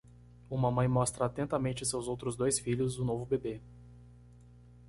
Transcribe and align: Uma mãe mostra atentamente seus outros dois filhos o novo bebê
Uma 0.49 0.71
mãe 0.71 0.87
mostra 0.87 1.25
atentamente 1.27 1.85
seus 1.85 2.07
outros 2.07 2.35
dois 2.35 2.57
filhos 2.57 2.97
o 2.97 3.05
novo 3.05 3.23
bebê 3.23 3.61